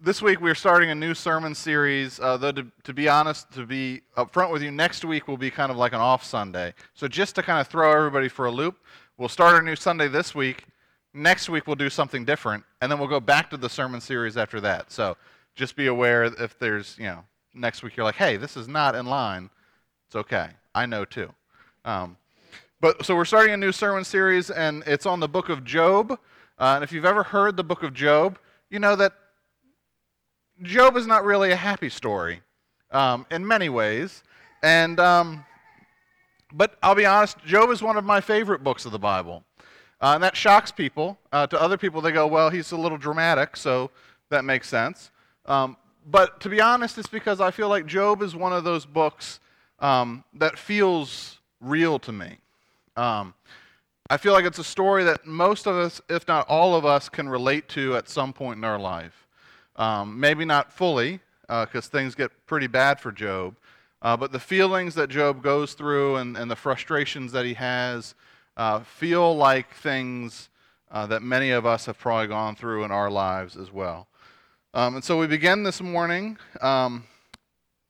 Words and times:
this 0.00 0.22
week 0.22 0.40
we're 0.40 0.54
starting 0.54 0.90
a 0.90 0.94
new 0.94 1.12
sermon 1.12 1.54
series. 1.54 2.20
Uh, 2.20 2.36
though, 2.36 2.52
to, 2.52 2.66
to 2.84 2.92
be 2.92 3.08
honest, 3.08 3.50
to 3.52 3.66
be 3.66 4.02
upfront 4.16 4.52
with 4.52 4.62
you, 4.62 4.70
next 4.70 5.04
week 5.04 5.26
will 5.26 5.36
be 5.36 5.50
kind 5.50 5.72
of 5.72 5.76
like 5.76 5.92
an 5.92 6.00
off 6.00 6.24
Sunday. 6.24 6.72
So, 6.94 7.08
just 7.08 7.34
to 7.34 7.42
kind 7.42 7.60
of 7.60 7.66
throw 7.66 7.90
everybody 7.92 8.28
for 8.28 8.46
a 8.46 8.50
loop, 8.50 8.76
we'll 9.16 9.28
start 9.28 9.54
our 9.54 9.62
new 9.62 9.76
Sunday 9.76 10.08
this 10.08 10.34
week. 10.34 10.64
Next 11.14 11.48
week 11.48 11.66
we'll 11.66 11.76
do 11.76 11.90
something 11.90 12.24
different, 12.24 12.64
and 12.80 12.90
then 12.90 12.98
we'll 12.98 13.08
go 13.08 13.20
back 13.20 13.50
to 13.50 13.56
the 13.56 13.68
sermon 13.68 14.00
series 14.00 14.36
after 14.36 14.60
that. 14.60 14.92
So, 14.92 15.16
just 15.56 15.74
be 15.74 15.88
aware 15.88 16.24
if 16.24 16.58
there's, 16.58 16.96
you 16.98 17.06
know, 17.06 17.24
next 17.54 17.82
week 17.82 17.96
you're 17.96 18.04
like, 18.04 18.14
hey, 18.14 18.36
this 18.36 18.56
is 18.56 18.68
not 18.68 18.94
in 18.94 19.06
line. 19.06 19.50
It's 20.06 20.16
okay. 20.16 20.50
I 20.74 20.86
know 20.86 21.04
too. 21.04 21.32
Um, 21.84 22.16
but 22.80 23.04
so 23.04 23.16
we're 23.16 23.24
starting 23.24 23.52
a 23.52 23.56
new 23.56 23.72
sermon 23.72 24.04
series, 24.04 24.50
and 24.50 24.84
it's 24.86 25.06
on 25.06 25.18
the 25.18 25.28
book 25.28 25.48
of 25.48 25.64
Job. 25.64 26.12
Uh, 26.58 26.74
and 26.76 26.84
if 26.84 26.92
you've 26.92 27.04
ever 27.04 27.24
heard 27.24 27.56
the 27.56 27.64
book 27.64 27.82
of 27.82 27.94
Job, 27.94 28.38
you 28.70 28.78
know 28.78 28.94
that 28.94 29.12
Job 30.62 30.96
is 30.96 31.06
not 31.06 31.24
really 31.24 31.52
a 31.52 31.56
happy 31.56 31.88
story 31.88 32.40
um, 32.90 33.26
in 33.30 33.46
many 33.46 33.68
ways. 33.68 34.22
And, 34.62 34.98
um, 34.98 35.44
but 36.52 36.76
I'll 36.82 36.94
be 36.94 37.06
honest, 37.06 37.38
Job 37.44 37.70
is 37.70 37.82
one 37.82 37.96
of 37.96 38.04
my 38.04 38.20
favorite 38.20 38.64
books 38.64 38.84
of 38.84 38.92
the 38.92 38.98
Bible. 38.98 39.44
Uh, 40.00 40.12
and 40.14 40.22
that 40.22 40.36
shocks 40.36 40.70
people. 40.70 41.18
Uh, 41.32 41.46
to 41.46 41.60
other 41.60 41.76
people, 41.76 42.00
they 42.00 42.12
go, 42.12 42.26
well, 42.26 42.50
he's 42.50 42.72
a 42.72 42.76
little 42.76 42.98
dramatic, 42.98 43.56
so 43.56 43.90
that 44.30 44.44
makes 44.44 44.68
sense. 44.68 45.10
Um, 45.46 45.76
but 46.06 46.40
to 46.40 46.48
be 46.48 46.60
honest, 46.60 46.98
it's 46.98 47.08
because 47.08 47.40
I 47.40 47.50
feel 47.50 47.68
like 47.68 47.86
Job 47.86 48.22
is 48.22 48.34
one 48.34 48.52
of 48.52 48.64
those 48.64 48.86
books 48.86 49.40
um, 49.80 50.24
that 50.34 50.58
feels 50.58 51.38
real 51.60 51.98
to 52.00 52.12
me. 52.12 52.38
Um, 52.96 53.34
I 54.10 54.16
feel 54.16 54.32
like 54.32 54.44
it's 54.44 54.58
a 54.58 54.64
story 54.64 55.04
that 55.04 55.26
most 55.26 55.66
of 55.66 55.76
us, 55.76 56.00
if 56.08 56.26
not 56.26 56.48
all 56.48 56.74
of 56.74 56.86
us, 56.86 57.08
can 57.08 57.28
relate 57.28 57.68
to 57.70 57.96
at 57.96 58.08
some 58.08 58.32
point 58.32 58.56
in 58.56 58.64
our 58.64 58.78
life. 58.78 59.27
Um, 59.78 60.18
maybe 60.18 60.44
not 60.44 60.72
fully, 60.72 61.20
because 61.42 61.86
uh, 61.86 61.90
things 61.90 62.14
get 62.14 62.30
pretty 62.46 62.66
bad 62.66 63.00
for 63.00 63.12
Job. 63.12 63.56
Uh, 64.02 64.16
but 64.16 64.32
the 64.32 64.40
feelings 64.40 64.94
that 64.96 65.08
Job 65.08 65.42
goes 65.42 65.74
through 65.74 66.16
and, 66.16 66.36
and 66.36 66.50
the 66.50 66.56
frustrations 66.56 67.32
that 67.32 67.44
he 67.44 67.54
has 67.54 68.14
uh, 68.56 68.80
feel 68.80 69.36
like 69.36 69.72
things 69.72 70.50
uh, 70.90 71.06
that 71.06 71.22
many 71.22 71.50
of 71.50 71.64
us 71.64 71.86
have 71.86 71.98
probably 71.98 72.26
gone 72.26 72.56
through 72.56 72.84
in 72.84 72.90
our 72.90 73.10
lives 73.10 73.56
as 73.56 73.72
well. 73.72 74.08
Um, 74.74 74.96
and 74.96 75.04
so 75.04 75.18
we 75.18 75.26
begin 75.26 75.62
this 75.62 75.80
morning 75.80 76.38
um, 76.60 77.04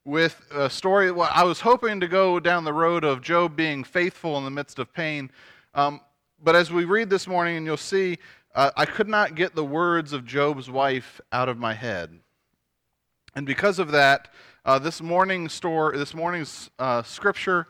with 0.05 0.41
a 0.51 0.69
story. 0.69 1.11
Well, 1.11 1.29
I 1.33 1.43
was 1.43 1.59
hoping 1.59 1.99
to 1.99 2.07
go 2.07 2.39
down 2.39 2.63
the 2.63 2.73
road 2.73 3.03
of 3.03 3.21
Job 3.21 3.55
being 3.55 3.83
faithful 3.83 4.37
in 4.37 4.43
the 4.43 4.51
midst 4.51 4.79
of 4.79 4.93
pain. 4.93 5.31
Um, 5.73 6.01
but 6.41 6.55
as 6.55 6.71
we 6.71 6.85
read 6.85 7.09
this 7.09 7.27
morning, 7.27 7.57
and 7.57 7.65
you'll 7.65 7.77
see, 7.77 8.17
uh, 8.55 8.71
I 8.75 8.85
could 8.85 9.07
not 9.07 9.35
get 9.35 9.55
the 9.55 9.65
words 9.65 10.13
of 10.13 10.25
Job's 10.25 10.69
wife 10.69 11.21
out 11.31 11.49
of 11.49 11.57
my 11.57 11.73
head. 11.73 12.19
And 13.35 13.45
because 13.45 13.79
of 13.79 13.91
that, 13.91 14.29
uh, 14.65 14.79
this 14.79 15.01
morning's 15.01 15.59
this 15.59 16.13
morning's 16.13 16.69
uh, 16.79 17.03
scripture 17.03 17.67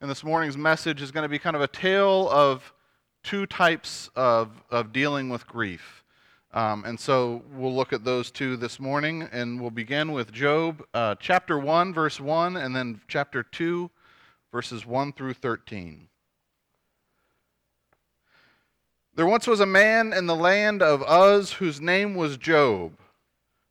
and 0.00 0.10
this 0.10 0.24
morning's 0.24 0.56
message 0.56 1.00
is 1.00 1.10
going 1.10 1.22
to 1.22 1.28
be 1.28 1.38
kind 1.38 1.54
of 1.54 1.62
a 1.62 1.68
tale 1.68 2.28
of 2.30 2.72
two 3.22 3.46
types 3.46 4.10
of, 4.16 4.50
of 4.70 4.92
dealing 4.92 5.28
with 5.28 5.46
grief. 5.46 6.02
Um, 6.52 6.84
and 6.84 6.98
so 6.98 7.42
we'll 7.54 7.74
look 7.74 7.92
at 7.92 8.04
those 8.04 8.30
two 8.30 8.56
this 8.56 8.78
morning, 8.78 9.28
and 9.32 9.60
we'll 9.60 9.70
begin 9.70 10.12
with 10.12 10.32
Job 10.32 10.84
uh, 10.92 11.14
chapter 11.18 11.58
1, 11.58 11.94
verse 11.94 12.20
1, 12.20 12.56
and 12.56 12.76
then 12.76 13.00
chapter 13.08 13.42
2, 13.42 13.90
verses 14.50 14.84
1 14.84 15.12
through 15.12 15.34
13. 15.34 16.08
There 19.14 19.26
once 19.26 19.46
was 19.46 19.60
a 19.60 19.66
man 19.66 20.14
in 20.14 20.26
the 20.26 20.34
land 20.34 20.80
of 20.80 21.02
Uz 21.02 21.52
whose 21.52 21.80
name 21.80 22.14
was 22.14 22.38
Job. 22.38 22.92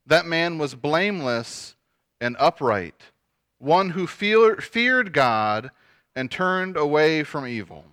That 0.06 0.28
man 0.28 0.60
was 0.60 0.76
blameless 0.76 1.76
and 2.20 2.36
upright, 2.40 3.12
one 3.58 3.92
who 3.92 4.06
feared 4.06 5.14
God 5.14 5.72
and 6.16 6.30
turned 6.30 6.78
away 6.78 7.24
from 7.24 7.48
evil. 7.48 7.86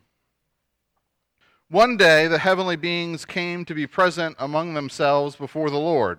One 1.71 1.97
day 1.97 2.29
the 2.29 2.39
heavenly 2.39 2.77
beings 2.77 3.25
came 3.25 3.65
to 3.65 3.75
be 3.75 3.87
present 3.87 4.37
among 4.39 4.75
themselves 4.75 5.37
before 5.37 5.71
the 5.71 5.79
Lord. 5.79 6.19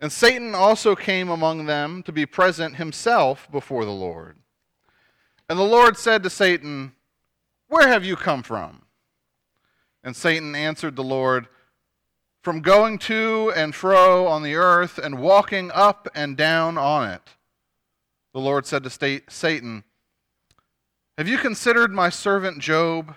And 0.00 0.12
Satan 0.12 0.54
also 0.54 0.94
came 0.94 1.30
among 1.30 1.66
them 1.66 2.02
to 2.02 2.12
be 2.12 2.26
present 2.26 2.76
himself 2.76 3.48
before 3.50 3.84
the 3.84 3.92
Lord. 3.92 4.36
And 5.48 5.58
the 5.58 5.64
Lord 5.64 5.96
said 5.96 6.22
to 6.22 6.30
Satan, 6.30 6.92
Where 7.68 7.88
have 7.88 8.04
you 8.04 8.16
come 8.16 8.42
from? 8.42 8.81
And 10.04 10.16
Satan 10.16 10.54
answered 10.54 10.96
the 10.96 11.04
Lord, 11.04 11.48
From 12.42 12.60
going 12.60 12.98
to 13.00 13.52
and 13.54 13.74
fro 13.74 14.26
on 14.26 14.42
the 14.42 14.54
earth 14.54 14.98
and 14.98 15.18
walking 15.18 15.70
up 15.72 16.08
and 16.14 16.36
down 16.36 16.76
on 16.76 17.08
it. 17.10 17.22
The 18.32 18.40
Lord 18.40 18.66
said 18.66 18.82
to 18.84 19.20
Satan, 19.28 19.84
Have 21.18 21.28
you 21.28 21.38
considered 21.38 21.92
my 21.92 22.08
servant 22.08 22.58
Job? 22.58 23.14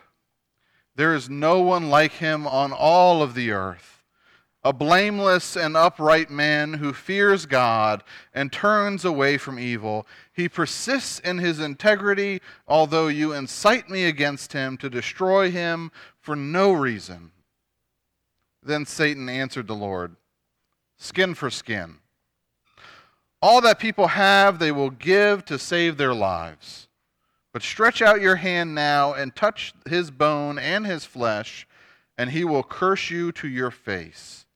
There 0.95 1.13
is 1.13 1.29
no 1.29 1.61
one 1.61 1.89
like 1.89 2.13
him 2.13 2.47
on 2.47 2.71
all 2.71 3.21
of 3.21 3.33
the 3.33 3.51
earth 3.51 3.95
a 4.65 4.73
blameless 4.73 5.55
and 5.55 5.77
upright 5.77 6.31
man 6.31 6.73
who 6.73 6.91
fears 6.91 7.45
God 7.45 8.03
and 8.33 8.51
turns 8.51 9.05
away 9.05 9.37
from 9.37 9.59
evil. 9.59 10.07
He 10.33 10.49
persists 10.49 11.19
in 11.19 11.37
his 11.37 11.59
integrity, 11.59 12.41
although 12.67 13.07
you 13.07 13.31
incite 13.31 13.91
me 13.91 14.05
against 14.05 14.53
him 14.53 14.75
to 14.77 14.89
destroy 14.89 15.51
him 15.51 15.91
for 16.25 16.35
no 16.35 16.71
reason. 16.71 17.31
Then 18.63 18.87
Satan 18.87 19.29
answered 19.29 19.67
the 19.67 19.75
Lord, 19.75 20.15
Skin 20.97 21.35
for 21.35 21.51
skin. 21.51 21.97
All 23.41 23.61
that 23.61 23.77
people 23.77 24.07
have, 24.07 24.57
they 24.57 24.71
will 24.71 24.89
give 24.89 25.45
to 25.45 25.59
save 25.59 25.97
their 25.97 26.15
lives. 26.15 26.87
But 27.53 27.61
stretch 27.61 28.01
out 28.01 28.21
your 28.21 28.37
hand 28.37 28.73
now 28.73 29.13
and 29.13 29.35
touch 29.35 29.73
his 29.87 30.09
bone 30.09 30.57
and 30.57 30.85
his 30.85 31.05
flesh, 31.05 31.67
and 32.17 32.31
he 32.31 32.43
will 32.43 32.63
curse 32.63 33.11
you 33.11 33.31
to 33.33 33.47
your 33.47 33.69
face. 33.69 34.47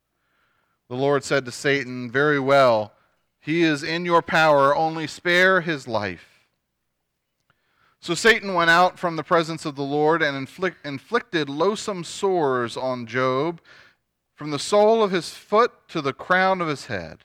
The 0.88 0.96
Lord 0.96 1.22
said 1.22 1.44
to 1.44 1.52
Satan, 1.52 2.10
Very 2.10 2.40
well, 2.40 2.92
he 3.38 3.62
is 3.62 3.84
in 3.84 4.04
your 4.04 4.22
power, 4.22 4.74
only 4.74 5.06
spare 5.06 5.60
his 5.60 5.86
life. 5.86 6.29
So 8.00 8.14
Satan 8.14 8.54
went 8.54 8.70
out 8.70 8.98
from 8.98 9.16
the 9.16 9.22
presence 9.22 9.66
of 9.66 9.76
the 9.76 9.82
Lord 9.82 10.22
and 10.22 10.36
inflict, 10.36 10.84
inflicted 10.86 11.48
loathsome 11.48 12.02
sores 12.02 12.76
on 12.76 13.06
Job 13.06 13.60
from 14.34 14.50
the 14.50 14.58
sole 14.58 15.02
of 15.02 15.10
his 15.10 15.30
foot 15.30 15.72
to 15.88 16.00
the 16.00 16.14
crown 16.14 16.62
of 16.62 16.68
his 16.68 16.86
head. 16.86 17.18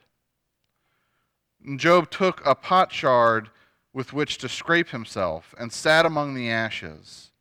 And 1.65 1.79
Job 1.79 2.11
took 2.11 2.45
a 2.45 2.55
potsherd 2.55 3.49
with 3.93 4.11
which 4.11 4.37
to 4.39 4.49
scrape 4.49 4.89
himself 4.89 5.55
and 5.57 5.71
sat 5.71 6.05
among 6.05 6.33
the 6.33 6.49
ashes. 6.49 7.31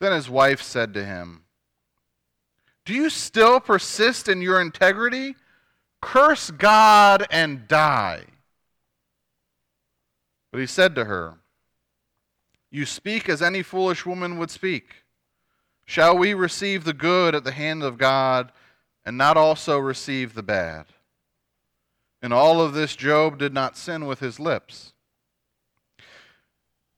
Then 0.00 0.12
his 0.12 0.30
wife 0.30 0.62
said 0.62 0.94
to 0.94 1.04
him, 1.04 1.42
do 2.84 2.94
you 2.94 3.10
still 3.10 3.60
persist 3.60 4.28
in 4.28 4.40
your 4.40 4.60
integrity? 4.60 5.36
Curse 6.00 6.50
God 6.50 7.26
and 7.30 7.68
die. 7.68 8.24
But 10.50 10.60
he 10.60 10.66
said 10.66 10.94
to 10.96 11.04
her, 11.04 11.34
You 12.70 12.86
speak 12.86 13.28
as 13.28 13.42
any 13.42 13.62
foolish 13.62 14.06
woman 14.06 14.38
would 14.38 14.50
speak. 14.50 15.04
Shall 15.84 16.16
we 16.16 16.34
receive 16.34 16.84
the 16.84 16.92
good 16.92 17.34
at 17.34 17.42
the 17.42 17.50
hand 17.50 17.82
of 17.82 17.98
God 17.98 18.52
and 19.04 19.18
not 19.18 19.36
also 19.36 19.78
receive 19.78 20.34
the 20.34 20.42
bad? 20.42 20.86
In 22.22 22.32
all 22.32 22.60
of 22.60 22.74
this, 22.74 22.94
Job 22.94 23.38
did 23.38 23.52
not 23.52 23.76
sin 23.76 24.06
with 24.06 24.20
his 24.20 24.38
lips. 24.38 24.92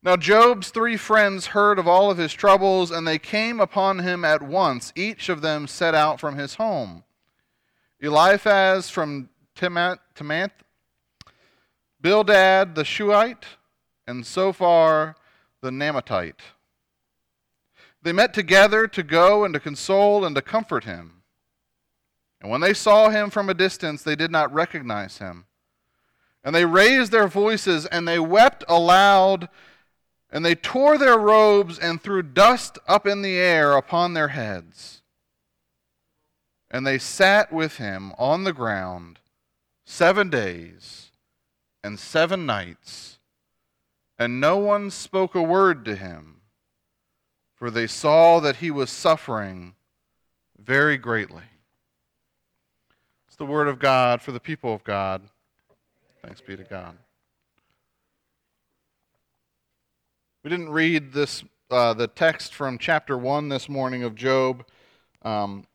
Now 0.03 0.16
Job's 0.16 0.71
three 0.71 0.97
friends 0.97 1.47
heard 1.47 1.78
of 1.78 1.87
all 1.87 2.11
of 2.11 2.19
his 2.19 2.32
troubles, 2.32 2.91
and 2.91 3.06
they 3.06 3.19
came 3.19 3.61
upon 3.61 4.00
him 4.00 4.25
at 4.25 4.43
once. 4.43 4.93
Each 4.97 5.28
of 5.28 5.41
them 5.41 5.69
set 5.69 5.94
out 5.94 6.19
from 6.19 6.37
his 6.37 6.56
home. 6.56 7.05
Eliphaz 8.00 8.91
from 8.91 9.28
Temanth, 9.55 10.50
Bildad 12.00 12.75
the 12.75 12.85
Shuhite, 12.85 13.46
and 14.08 14.26
Zophar 14.26 15.14
the 15.62 15.70
Naamathite. 15.70 16.41
They 18.03 18.12
met 18.12 18.35
together 18.35 18.87
to 18.88 19.03
go 19.03 19.44
and 19.44 19.55
to 19.55 19.61
console 19.61 20.25
and 20.25 20.35
to 20.35 20.43
comfort 20.43 20.85
him. 20.85 21.23
And 22.41 22.50
when 22.50 22.61
they 22.61 22.75
saw 22.75 23.09
him 23.09 23.31
from 23.31 23.49
a 23.49 23.55
distance, 23.55 24.03
they 24.03 24.17
did 24.17 24.32
not 24.32 24.53
recognize 24.53 25.19
him. 25.19 25.47
And 26.44 26.55
they 26.55 26.64
raised 26.64 27.12
their 27.12 27.29
voices 27.29 27.87
and 27.87 28.06
they 28.06 28.19
wept 28.19 28.64
aloud 28.69 29.49
and 30.32 30.44
they 30.44 30.56
tore 30.56 30.99
their 30.99 31.19
robes 31.19 31.79
and 31.79 32.03
threw 32.03 32.23
dust 32.23 32.79
up 32.88 33.06
in 33.06 33.23
the 33.23 33.37
air 33.37 33.76
upon 33.76 34.15
their 34.15 34.29
heads. 34.29 35.03
And 36.70 36.87
they 36.87 36.99
sat 36.99 37.53
with 37.53 37.76
him 37.76 38.12
on 38.19 38.44
the 38.44 38.55
ground 38.55 39.20
seven 39.85 40.31
days 40.31 41.11
and 41.85 42.00
seven 42.00 42.47
nights, 42.47 43.19
and 44.22 44.40
no 44.40 44.56
one 44.56 44.88
spoke 44.88 45.34
a 45.34 45.42
word 45.42 45.84
to 45.84 45.96
him, 45.96 46.42
for 47.56 47.72
they 47.72 47.88
saw 47.88 48.38
that 48.38 48.56
he 48.56 48.70
was 48.70 48.88
suffering 48.88 49.74
very 50.56 50.96
greatly. 50.96 51.42
It's 53.26 53.34
the 53.34 53.44
word 53.44 53.66
of 53.66 53.80
God 53.80 54.22
for 54.22 54.30
the 54.30 54.38
people 54.38 54.72
of 54.72 54.84
God. 54.84 55.22
Thanks 56.22 56.40
be 56.40 56.56
to 56.56 56.62
God. 56.62 56.96
We 60.44 60.50
didn't 60.50 60.70
read 60.70 61.12
this 61.12 61.42
uh, 61.69 61.94
the 61.94 62.06
text 62.06 62.54
from 62.54 62.78
chapter 62.78 63.19
one 63.19 63.48
this 63.48 63.69
morning 63.69 64.04
of 64.04 64.14
Job. 64.14 64.64
Um, 65.22 65.66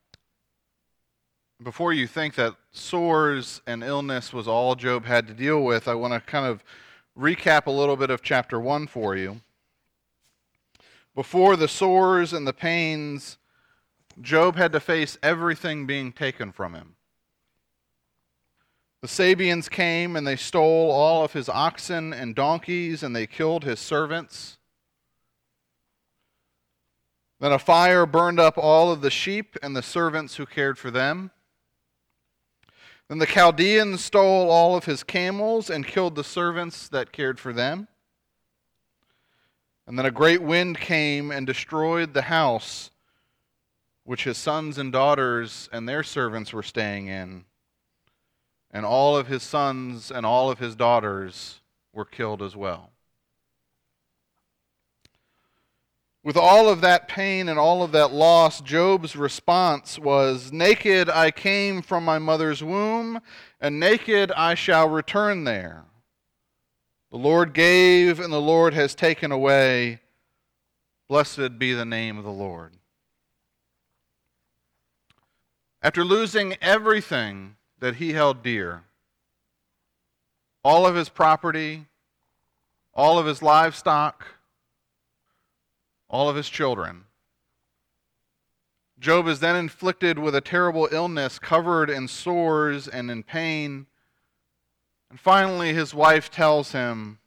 before 1.61 1.91
you 1.91 2.07
think 2.07 2.35
that 2.35 2.55
sores 2.71 3.61
and 3.67 3.83
illness 3.83 4.31
was 4.31 4.47
all 4.47 4.75
Job 4.75 5.03
had 5.03 5.27
to 5.27 5.33
deal 5.33 5.63
with, 5.63 5.89
I 5.89 5.95
want 5.95 6.13
to 6.13 6.21
kind 6.21 6.45
of 6.45 6.63
recap 7.17 7.65
a 7.65 7.71
little 7.71 7.97
bit 7.97 8.09
of 8.09 8.21
chapter 8.21 8.59
one 8.59 8.87
for 8.87 9.15
you. 9.15 9.41
Before 11.15 11.55
the 11.55 11.67
sores 11.67 12.31
and 12.31 12.45
the 12.45 12.53
pains, 12.53 13.37
Job 14.21 14.55
had 14.55 14.71
to 14.73 14.79
face 14.79 15.17
everything 15.23 15.87
being 15.87 16.11
taken 16.11 16.51
from 16.51 16.73
him. 16.73 16.95
The 19.01 19.07
Sabeans 19.07 19.69
came 19.69 20.15
and 20.15 20.27
they 20.27 20.35
stole 20.35 20.91
all 20.91 21.23
of 21.23 21.33
his 21.33 21.49
oxen 21.49 22.13
and 22.13 22.35
donkeys, 22.35 23.03
and 23.03 23.15
they 23.15 23.27
killed 23.27 23.63
his 23.63 23.79
servants. 23.79 24.57
Then 27.39 27.51
a 27.51 27.59
fire 27.59 28.07
burned 28.07 28.39
up 28.39 28.57
all 28.57 28.91
of 28.91 29.01
the 29.01 29.11
sheep 29.11 29.55
and 29.61 29.75
the 29.75 29.83
servants 29.83 30.35
who 30.35 30.45
cared 30.47 30.79
for 30.79 30.89
them. 30.89 31.31
Then 33.09 33.19
the 33.19 33.25
Chaldeans 33.25 34.03
stole 34.03 34.49
all 34.49 34.75
of 34.75 34.85
his 34.85 35.03
camels 35.03 35.69
and 35.69 35.87
killed 35.87 36.15
the 36.15 36.23
servants 36.23 36.89
that 36.89 37.13
cared 37.13 37.39
for 37.39 37.53
them. 37.53 37.87
And 39.85 39.97
then 39.97 40.05
a 40.05 40.11
great 40.11 40.41
wind 40.41 40.77
came 40.77 41.31
and 41.31 41.47
destroyed 41.47 42.13
the 42.13 42.23
house 42.23 42.91
which 44.03 44.23
his 44.23 44.37
sons 44.37 44.77
and 44.77 44.91
daughters 44.91 45.69
and 45.71 45.87
their 45.87 46.03
servants 46.03 46.53
were 46.53 46.63
staying 46.63 47.07
in. 47.07 47.45
And 48.71 48.85
all 48.85 49.17
of 49.17 49.27
his 49.27 49.43
sons 49.43 50.11
and 50.11 50.25
all 50.25 50.49
of 50.49 50.59
his 50.59 50.75
daughters 50.75 51.61
were 51.93 52.05
killed 52.05 52.41
as 52.41 52.55
well. 52.55 52.91
With 56.27 56.35
all 56.35 56.67
of 56.67 56.81
that 56.81 57.07
pain 57.07 57.47
and 57.47 57.57
all 57.57 57.83
of 57.83 57.93
that 57.93 58.11
loss, 58.11 58.59
Job's 58.59 59.15
response 59.15 59.97
was 59.97 60.51
Naked 60.51 61.09
I 61.09 61.31
came 61.31 61.81
from 61.81 62.03
my 62.03 62.19
mother's 62.19 62.61
womb, 62.61 63.21
and 63.61 63.79
naked 63.79 64.33
I 64.33 64.53
shall 64.53 64.89
return 64.89 65.45
there. 65.45 65.85
The 67.11 67.17
Lord 67.17 67.53
gave, 67.53 68.19
and 68.19 68.33
the 68.33 68.41
Lord 68.41 68.73
has 68.73 68.93
taken 68.93 69.31
away. 69.31 70.01
Blessed 71.07 71.57
be 71.57 71.71
the 71.71 71.85
name 71.85 72.17
of 72.17 72.25
the 72.25 72.29
Lord. 72.29 72.73
After 75.81 76.03
losing 76.03 76.57
everything 76.59 77.55
that 77.79 77.95
he 77.95 78.11
held 78.11 78.43
dear, 78.43 78.83
all 80.61 80.85
of 80.85 80.95
his 80.95 81.07
property, 81.07 81.85
all 82.93 83.17
of 83.17 83.25
his 83.25 83.41
livestock, 83.41 84.25
all 86.09 86.29
of 86.29 86.35
his 86.35 86.49
children. 86.49 87.03
Job 88.99 89.27
is 89.27 89.39
then 89.39 89.55
inflicted 89.55 90.17
with 90.17 90.33
a 90.33 90.41
terrible 90.41 90.89
illness, 90.91 91.37
covered 91.37 91.89
in 91.89 92.07
sores 92.07 92.87
and 92.87 93.11
in 93.11 93.21
pain. 93.23 93.85
And 95.09 95.19
finally, 95.19 95.73
his 95.73 95.93
wife 95.93 96.31
tells 96.31 96.71
him, 96.71 97.19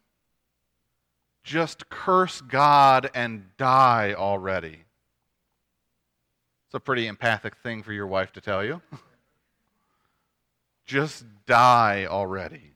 Just 1.43 1.89
curse 1.89 2.41
God 2.41 3.09
and 3.15 3.55
die 3.57 4.13
already. 4.17 4.83
It's 6.67 6.75
a 6.75 6.79
pretty 6.79 7.07
empathic 7.07 7.55
thing 7.57 7.83
for 7.83 7.93
your 7.93 8.07
wife 8.07 8.33
to 8.33 8.41
tell 8.41 8.63
you. 8.63 8.81
Just 10.85 11.25
die 11.45 12.05
already. 12.05 12.70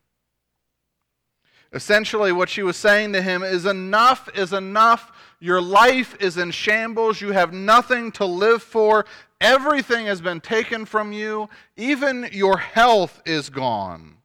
Essentially, 1.73 2.31
what 2.31 2.49
she 2.49 2.63
was 2.63 2.77
saying 2.77 3.13
to 3.13 3.21
him 3.21 3.43
is 3.43 3.65
enough 3.65 4.29
is 4.35 4.53
enough. 4.53 5.11
Your 5.39 5.61
life 5.61 6.15
is 6.19 6.37
in 6.37 6.51
shambles. 6.51 7.21
You 7.21 7.31
have 7.31 7.53
nothing 7.53 8.11
to 8.13 8.25
live 8.25 8.63
for. 8.63 9.05
Everything 9.41 10.05
has 10.05 10.21
been 10.21 10.39
taken 10.39 10.85
from 10.85 11.11
you. 11.11 11.49
Even 11.75 12.29
your 12.31 12.57
health 12.57 13.21
is 13.25 13.49
gone. 13.49 14.15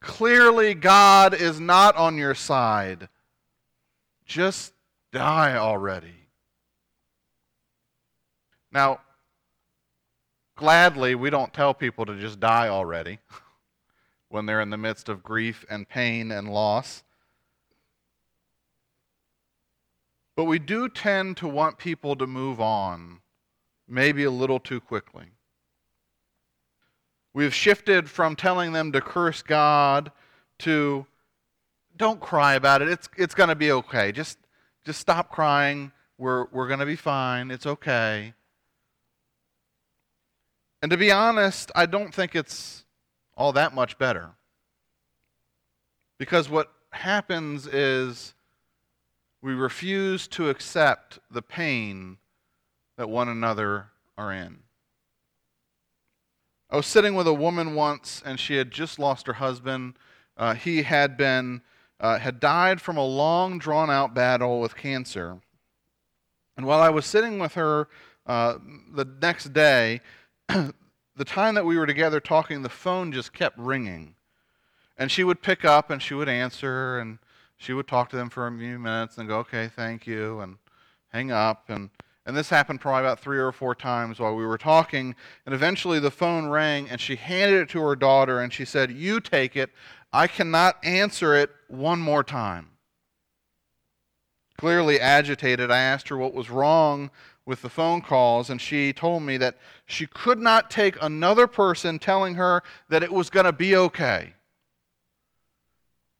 Clearly, 0.00 0.74
God 0.74 1.32
is 1.32 1.58
not 1.58 1.96
on 1.96 2.16
your 2.16 2.34
side. 2.34 3.08
Just 4.26 4.72
die 5.12 5.56
already. 5.56 6.14
Now, 8.72 9.00
gladly, 10.56 11.14
we 11.14 11.30
don't 11.30 11.52
tell 11.52 11.72
people 11.74 12.06
to 12.06 12.18
just 12.18 12.40
die 12.40 12.68
already. 12.68 13.18
when 14.32 14.46
they're 14.46 14.60
in 14.60 14.70
the 14.70 14.76
midst 14.78 15.08
of 15.08 15.22
grief 15.22 15.64
and 15.68 15.88
pain 15.88 16.32
and 16.32 16.52
loss. 16.52 17.02
But 20.34 20.44
we 20.44 20.58
do 20.58 20.88
tend 20.88 21.36
to 21.36 21.48
want 21.48 21.76
people 21.76 22.16
to 22.16 22.26
move 22.26 22.60
on, 22.60 23.20
maybe 23.86 24.24
a 24.24 24.30
little 24.30 24.58
too 24.58 24.80
quickly. 24.80 25.26
We've 27.34 27.54
shifted 27.54 28.08
from 28.08 28.34
telling 28.36 28.72
them 28.72 28.92
to 28.92 29.00
curse 29.00 29.42
God 29.42 30.10
to 30.60 31.06
don't 31.96 32.20
cry 32.20 32.54
about 32.54 32.80
it. 32.80 32.88
It's, 32.88 33.08
it's 33.16 33.34
going 33.34 33.50
to 33.50 33.54
be 33.54 33.70
okay. 33.72 34.12
Just, 34.12 34.38
just 34.84 35.00
stop 35.00 35.30
crying. 35.30 35.92
We're, 36.16 36.46
we're 36.52 36.68
going 36.68 36.80
to 36.80 36.86
be 36.86 36.96
fine. 36.96 37.50
It's 37.50 37.66
okay. 37.66 38.32
And 40.80 40.90
to 40.90 40.96
be 40.96 41.12
honest, 41.12 41.70
I 41.74 41.86
don't 41.86 42.14
think 42.14 42.34
it's 42.34 42.81
all 43.36 43.52
that 43.52 43.74
much 43.74 43.98
better. 43.98 44.30
Because 46.18 46.48
what 46.48 46.72
happens 46.90 47.66
is 47.66 48.34
we 49.40 49.54
refuse 49.54 50.28
to 50.28 50.48
accept 50.48 51.18
the 51.30 51.42
pain 51.42 52.18
that 52.96 53.08
one 53.08 53.28
another 53.28 53.88
are 54.16 54.32
in. 54.32 54.58
I 56.70 56.76
was 56.76 56.86
sitting 56.86 57.14
with 57.14 57.26
a 57.26 57.34
woman 57.34 57.74
once, 57.74 58.22
and 58.24 58.38
she 58.38 58.56
had 58.56 58.70
just 58.70 58.98
lost 58.98 59.26
her 59.26 59.34
husband. 59.34 59.94
Uh, 60.36 60.54
he 60.54 60.82
had 60.82 61.16
been 61.16 61.62
uh, 62.00 62.18
had 62.18 62.40
died 62.40 62.80
from 62.80 62.96
a 62.96 63.04
long, 63.04 63.58
drawn 63.58 63.90
out 63.90 64.12
battle 64.12 64.60
with 64.60 64.76
cancer. 64.76 65.38
And 66.56 66.66
while 66.66 66.80
I 66.80 66.88
was 66.90 67.06
sitting 67.06 67.38
with 67.38 67.54
her 67.54 67.88
uh, 68.26 68.58
the 68.92 69.04
next 69.04 69.52
day, 69.52 70.00
the 71.16 71.24
time 71.24 71.54
that 71.54 71.66
we 71.66 71.76
were 71.76 71.86
together 71.86 72.20
talking, 72.20 72.62
the 72.62 72.68
phone 72.68 73.12
just 73.12 73.32
kept 73.32 73.58
ringing. 73.58 74.14
And 74.96 75.10
she 75.10 75.24
would 75.24 75.42
pick 75.42 75.64
up 75.64 75.90
and 75.90 76.02
she 76.02 76.14
would 76.14 76.28
answer 76.28 76.98
and 76.98 77.18
she 77.56 77.72
would 77.72 77.86
talk 77.86 78.08
to 78.10 78.16
them 78.16 78.30
for 78.30 78.46
a 78.46 78.58
few 78.58 78.78
minutes 78.78 79.18
and 79.18 79.28
go, 79.28 79.38
okay, 79.38 79.68
thank 79.68 80.06
you, 80.06 80.40
and 80.40 80.56
hang 81.08 81.30
up. 81.30 81.64
And, 81.68 81.90
and 82.26 82.36
this 82.36 82.50
happened 82.50 82.80
probably 82.80 83.06
about 83.06 83.20
three 83.20 83.38
or 83.38 83.52
four 83.52 83.74
times 83.74 84.18
while 84.18 84.34
we 84.34 84.44
were 84.44 84.58
talking. 84.58 85.14
And 85.46 85.54
eventually 85.54 85.98
the 85.98 86.10
phone 86.10 86.46
rang 86.46 86.88
and 86.88 87.00
she 87.00 87.16
handed 87.16 87.60
it 87.60 87.68
to 87.70 87.80
her 87.82 87.94
daughter 87.94 88.40
and 88.40 88.52
she 88.52 88.64
said, 88.64 88.90
You 88.90 89.20
take 89.20 89.56
it. 89.56 89.70
I 90.12 90.26
cannot 90.26 90.76
answer 90.84 91.34
it 91.34 91.50
one 91.68 92.00
more 92.00 92.24
time. 92.24 92.70
Clearly 94.58 95.00
agitated, 95.00 95.70
I 95.70 95.78
asked 95.78 96.08
her 96.08 96.16
what 96.16 96.34
was 96.34 96.50
wrong 96.50 97.10
with 97.44 97.62
the 97.62 97.68
phone 97.68 98.00
calls, 98.00 98.50
and 98.50 98.60
she 98.60 98.92
told 98.92 99.22
me 99.22 99.36
that 99.36 99.58
she 99.84 100.06
could 100.06 100.38
not 100.38 100.70
take 100.70 100.96
another 101.02 101.46
person 101.46 101.98
telling 101.98 102.34
her 102.36 102.62
that 102.88 103.02
it 103.02 103.12
was 103.12 103.30
going 103.30 103.46
to 103.46 103.52
be 103.52 103.74
okay. 103.74 104.34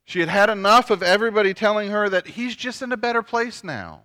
She 0.05 0.21
had 0.21 0.29
had 0.29 0.51
enough 0.51 0.91
of 0.91 1.03
everybody 1.03 1.55
telling 1.55 1.91
her 1.91 2.09
that 2.09 2.27
he's 2.27 2.57
just 2.57 2.83
in 2.83 2.93
a 2.93 2.97
better 2.97 3.23
place 3.23 3.63
now. 3.63 4.03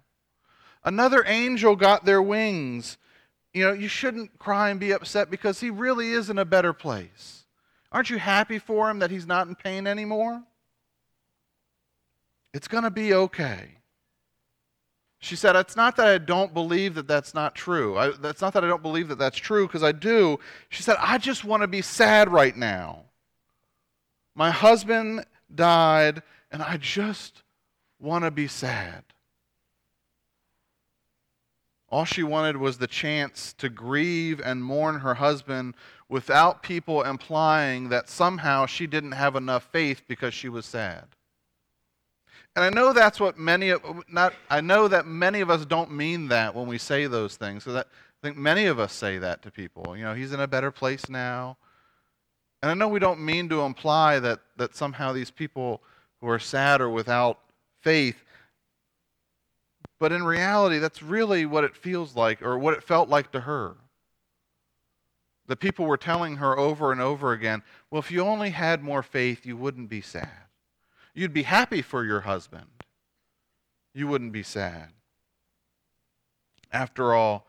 Another 0.84 1.24
angel 1.26 1.76
got 1.76 2.06
their 2.06 2.22
wings. 2.22 2.98
You 3.54 3.66
know, 3.66 3.74
you 3.74 3.88
shouldn't 3.88 4.38
cry 4.38 4.70
and 4.70 4.80
be 4.80 4.92
upset 4.92 5.32
because 5.32 5.60
he 5.60 5.70
really 5.70 6.12
is 6.12 6.30
in 6.30 6.38
a 6.38 6.46
better 6.46 6.72
place. 6.72 7.46
Aren't 7.92 8.10
you 8.10 8.20
happy 8.20 8.60
for 8.60 8.90
him 8.90 9.00
that 9.00 9.10
he's 9.10 9.26
not 9.26 9.48
in 9.48 9.56
pain 9.56 9.88
anymore? 9.88 10.44
It's 12.54 12.68
going 12.68 12.84
to 12.84 12.92
be 12.92 13.14
okay. 13.14 13.78
She 15.20 15.36
said, 15.36 15.56
It's 15.56 15.76
not 15.76 15.96
that 15.96 16.08
I 16.08 16.18
don't 16.18 16.54
believe 16.54 16.96
that 16.96 17.08
that's 17.08 17.34
not 17.34 17.56
true. 17.56 17.98
I, 17.98 18.12
that's 18.12 18.42
not 18.42 18.54
that 18.54 18.64
I 18.64 18.68
don't 18.68 18.84
believe 18.84 19.08
that 19.08 19.18
that's 19.18 19.38
true, 19.38 19.68
because 19.68 19.84
I 19.84 19.92
do. 19.92 20.40
She 20.70 20.84
said, 20.84 20.98
I 21.00 21.18
just 21.18 21.44
want 21.44 21.62
to 21.62 21.68
be 21.68 21.82
sad 21.82 22.32
right 22.32 22.56
now. 22.56 23.06
My 24.36 24.52
husband 24.52 25.26
died, 25.54 26.22
and 26.52 26.62
I 26.62 26.78
just 26.78 27.42
want 28.00 28.26
to 28.26 28.32
be 28.32 28.48
sad. 28.48 29.04
All 31.90 32.06
she 32.06 32.22
wanted 32.22 32.58
was 32.58 32.78
the 32.78 32.88
chance 32.88 33.54
to 33.54 33.70
grieve 33.70 34.42
and 34.44 34.64
mourn 34.64 35.00
her 35.00 35.16
husband 35.16 35.76
without 36.10 36.62
people 36.62 37.02
implying 37.02 37.90
that 37.90 38.10
somehow 38.10 38.66
she 38.66 38.88
didn't 38.88 39.14
have 39.14 39.36
enough 39.36 39.64
faith 39.72 40.04
because 40.08 40.34
she 40.34 40.50
was 40.50 40.66
sad. 40.66 41.06
And 42.58 42.66
I 42.66 42.70
know 42.72 42.92
that's 42.92 43.20
what 43.20 43.38
many 43.38 43.70
of 43.70 43.84
not 44.10 44.34
I 44.50 44.62
know 44.62 44.88
that 44.88 45.06
many 45.06 45.42
of 45.42 45.52
us 45.52 45.64
don't 45.64 45.92
mean 45.92 46.30
that 46.30 46.56
when 46.56 46.66
we 46.66 46.80
say 46.80 47.06
those 47.06 47.36
things. 47.36 47.64
So 47.64 47.72
that 47.74 47.86
I 47.86 48.26
think 48.26 48.36
many 48.36 48.66
of 48.66 48.80
us 48.80 48.94
say 48.94 49.20
that 49.20 49.44
to 49.44 49.52
people. 49.52 49.96
You 49.96 50.04
know, 50.04 50.16
he's 50.16 50.32
in 50.32 50.40
a 50.40 50.48
better 50.48 50.72
place 50.72 51.08
now. 51.08 51.58
And 52.64 52.72
I 52.72 52.74
know 52.74 52.88
we 52.88 52.98
don't 52.98 53.20
mean 53.20 53.48
to 53.50 53.62
imply 53.62 54.18
that, 54.22 54.40
that 54.56 54.76
somehow 54.76 55.14
these 55.14 55.30
people 55.30 55.84
who 56.20 56.30
are 56.30 56.40
sad 56.40 56.82
or 56.82 56.90
without 56.90 57.38
faith, 57.82 58.24
but 60.00 60.12
in 60.12 60.24
reality, 60.24 60.80
that's 60.80 61.04
really 61.04 61.46
what 61.46 61.64
it 61.64 61.78
feels 61.78 62.16
like 62.16 62.42
or 62.42 62.58
what 62.58 62.74
it 62.74 62.82
felt 62.82 63.08
like 63.08 63.32
to 63.34 63.42
her. 63.42 63.76
The 65.46 65.56
people 65.56 65.86
were 65.86 65.96
telling 65.96 66.38
her 66.38 66.58
over 66.58 66.92
and 66.92 67.02
over 67.02 67.34
again, 67.34 67.62
well, 67.92 68.00
if 68.00 68.10
you 68.10 68.22
only 68.22 68.50
had 68.50 68.82
more 68.84 69.04
faith, 69.04 69.46
you 69.46 69.56
wouldn't 69.56 69.90
be 69.90 70.02
sad. 70.02 70.47
You'd 71.18 71.34
be 71.34 71.44
happy 71.44 71.82
for 71.82 72.06
your 72.06 72.22
husband. 72.22 72.68
You 73.92 74.08
wouldn't 74.08 74.32
be 74.34 74.44
sad. 74.44 74.90
After 76.72 77.12
all, 77.16 77.48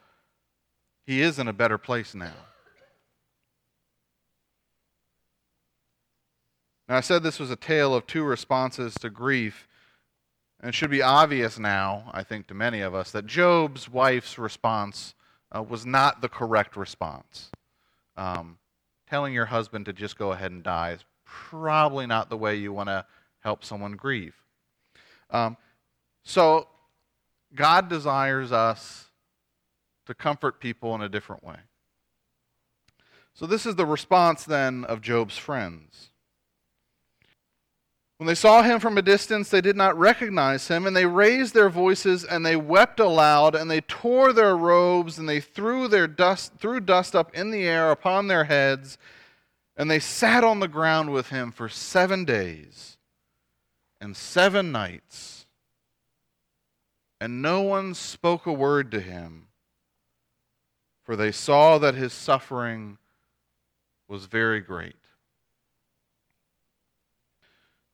he 1.05 1.21
is 1.21 1.39
in 1.39 1.49
a 1.49 1.53
better 1.53 1.77
place 1.77 2.15
now. 2.15 2.33
Now, 6.89 6.97
I 6.97 7.01
said 7.01 7.23
this 7.23 7.39
was 7.39 7.51
a 7.51 7.57
tale 7.57 7.95
of 7.95 8.07
two 8.07 8.25
responses 8.25 8.95
to 8.95 9.11
grief. 9.11 9.69
And 10.61 10.71
it 10.71 10.75
should 10.75 10.91
be 10.91 11.03
obvious 11.03 11.59
now, 11.59 12.11
I 12.15 12.23
think, 12.23 12.47
to 12.47 12.55
many 12.55 12.81
of 12.81 12.95
us, 12.95 13.11
that 13.11 13.27
Job's 13.27 13.87
wife's 13.87 14.39
response 14.39 15.15
uh, 15.55 15.63
was 15.63 15.85
not 15.85 16.23
the 16.23 16.31
correct 16.31 16.75
response. 16.75 17.51
Um, 18.17 18.57
telling 19.11 19.35
your 19.35 19.45
husband 19.45 19.85
to 19.85 19.93
just 19.93 20.17
go 20.17 20.33
ahead 20.33 20.53
and 20.53 20.63
die 20.63 20.93
is 20.93 21.05
probably 21.27 22.07
not 22.07 22.31
the 22.31 22.39
way 22.39 22.57
you 22.57 22.73
want 22.73 22.89
to 22.89 23.05
help 23.40 23.64
someone 23.64 23.92
grieve. 23.92 24.35
Um, 25.30 25.57
so, 26.23 26.68
God 27.54 27.88
desires 27.88 28.52
us 28.52 29.07
to 30.07 30.14
comfort 30.14 30.61
people 30.61 30.95
in 30.95 31.02
a 31.02 31.09
different 31.09 31.42
way. 31.42 31.57
So, 33.35 33.47
this 33.47 33.66
is 33.66 33.76
the 33.76 33.87
response 33.87 34.45
then 34.45 34.85
of 34.85 35.00
Job's 35.00 35.38
friends. 35.38 36.11
When 38.18 38.26
they 38.26 38.35
saw 38.35 38.62
him 38.62 38.80
from 38.80 38.99
a 38.99 39.02
distance, 39.02 39.49
they 39.49 39.61
did 39.61 39.76
not 39.76 39.97
recognize 39.97 40.66
him, 40.66 40.87
and 40.87 40.97
they 40.97 41.07
raised 41.07 41.54
their 41.54 41.71
voices 41.71 42.25
and 42.25 42.45
they 42.45 42.57
wept 42.57 42.99
aloud, 42.99 43.54
and 43.54 43.71
they 43.71 43.80
tore 43.83 44.33
their 44.33 44.57
robes, 44.57 45.18
and 45.18 45.28
they 45.28 45.40
threw 45.40 45.87
their 45.87 46.09
dust 46.09 46.52
threw 46.59 46.80
dust 46.80 47.14
up 47.14 47.33
in 47.33 47.52
the 47.52 47.62
air 47.62 47.92
upon 47.92 48.26
their 48.26 48.45
heads, 48.45 48.99
and 49.76 49.88
they 49.88 50.00
sat 50.00 50.42
on 50.42 50.59
the 50.59 50.66
ground 50.66 51.12
with 51.12 51.28
him 51.28 51.52
for 51.52 51.68
seven 51.68 52.25
days 52.25 52.98
and 54.00 54.17
seven 54.17 54.73
nights. 54.73 55.47
And 57.21 57.43
no 57.43 57.62
one 57.62 57.95
spoke 57.95 58.47
a 58.47 58.52
word 58.52 58.90
to 58.93 59.00
him, 59.00 59.49
for 61.02 61.17
they 61.17 61.33
saw 61.33 61.78
that 61.78 61.95
his 61.95 62.12
suffering 62.12 62.99
was 64.07 64.26
very 64.26 64.61
great. 64.61 64.95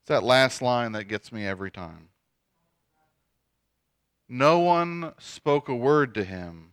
It's 0.00 0.08
that 0.08 0.22
last 0.22 0.60
line 0.60 0.92
that 0.92 1.04
gets 1.04 1.32
me 1.32 1.46
every 1.46 1.70
time. 1.70 2.08
No 4.28 4.58
one 4.58 5.14
spoke 5.18 5.68
a 5.68 5.74
word 5.74 6.14
to 6.14 6.24
him, 6.24 6.72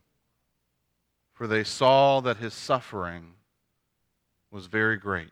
for 1.34 1.48
they 1.48 1.64
saw 1.64 2.20
that 2.22 2.38
his 2.38 2.54
suffering 2.54 3.34
was 4.52 4.66
very 4.66 4.98
great. 4.98 5.32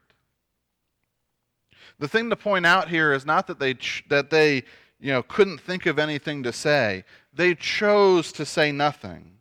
The 2.00 2.08
thing 2.08 2.30
to 2.30 2.36
point 2.36 2.66
out 2.66 2.90
here 2.90 3.14
is 3.14 3.26
not 3.26 3.48
that 3.48 3.60
they 3.60 3.76
that 4.08 4.30
they 4.30 4.64
you 5.00 5.12
know 5.12 5.22
couldn't 5.22 5.60
think 5.60 5.86
of 5.86 6.00
anything 6.00 6.44
to 6.44 6.54
say. 6.54 7.04
They 7.34 7.56
chose 7.56 8.32
to 8.34 8.46
say 8.46 8.72
nothing. 8.72 9.34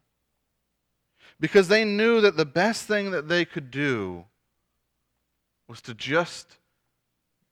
Because 1.41 1.69
they 1.69 1.85
knew 1.85 2.21
that 2.21 2.37
the 2.37 2.45
best 2.45 2.87
thing 2.87 3.13
that 3.13 3.29
they 3.29 3.45
could 3.45 3.71
do 3.71 4.25
was 5.69 5.81
to 5.83 5.95
just 5.95 6.57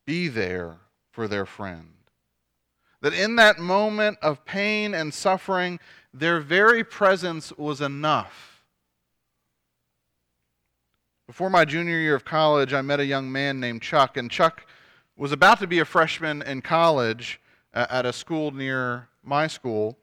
be 0.06 0.26
there 0.26 0.78
for 1.12 1.28
their 1.28 1.46
friend. 1.46 1.92
That 3.00 3.14
in 3.14 3.36
that 3.36 3.60
moment 3.60 4.18
of 4.22 4.44
pain 4.44 4.92
and 4.92 5.14
suffering, 5.14 5.78
their 6.12 6.40
very 6.40 6.82
presence 6.82 7.52
was 7.52 7.80
enough. 7.80 8.64
Before 11.26 11.50
my 11.50 11.64
junior 11.64 11.98
year 11.98 12.14
of 12.14 12.24
college, 12.24 12.72
I 12.72 12.82
met 12.82 13.00
a 13.00 13.06
young 13.06 13.30
man 13.30 13.60
named 13.60 13.82
Chuck, 13.82 14.16
and 14.16 14.30
Chuck 14.30 14.66
was 15.16 15.32
about 15.32 15.58
to 15.60 15.66
be 15.66 15.78
a 15.78 15.84
freshman 15.84 16.42
in 16.42 16.60
college 16.62 17.40
at 17.72 18.06
a 18.06 18.12
school 18.12 18.50
near 18.50 19.08
my 19.22 19.46
school. 19.46 19.96